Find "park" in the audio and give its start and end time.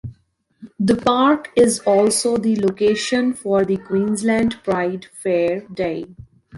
0.95-1.51